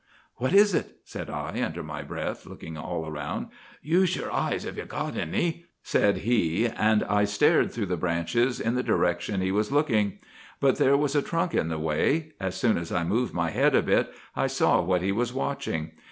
"'"What 0.37 0.51
is 0.51 0.73
it?" 0.73 0.97
said 1.05 1.29
I, 1.29 1.61
under 1.63 1.83
my 1.83 2.01
breath, 2.01 2.47
looking 2.47 2.75
all 2.75 3.07
around. 3.07 3.49
"'"Use 3.83 4.15
your 4.15 4.31
eyes 4.31 4.65
if 4.65 4.75
you've 4.75 4.87
got 4.87 5.15
any," 5.15 5.65
said 5.83 6.17
he; 6.25 6.65
and 6.65 7.03
I 7.03 7.23
stared 7.25 7.71
through 7.71 7.85
the 7.85 7.97
branches 7.97 8.59
in 8.59 8.73
the 8.73 8.81
direction 8.81 9.41
he 9.41 9.51
was 9.51 9.71
looking. 9.71 10.17
But 10.59 10.77
there 10.77 10.97
was 10.97 11.13
a 11.15 11.21
trunk 11.21 11.53
in 11.53 11.67
the 11.67 11.77
way. 11.77 12.31
As 12.39 12.55
soon 12.55 12.79
as 12.79 12.91
I 12.91 13.03
moved 13.03 13.35
my 13.35 13.51
head 13.51 13.75
a 13.75 13.83
bit, 13.83 14.11
I 14.35 14.47
saw 14.47 14.81
what 14.81 15.03
he 15.03 15.11
was 15.11 15.33
watching. 15.33 15.91